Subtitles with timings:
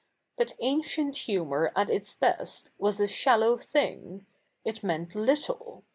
[0.35, 4.25] But ancient hu7)iour at its best was a shallow thing.
[4.65, 5.83] It meant little.